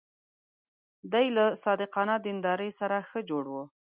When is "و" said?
3.53-3.55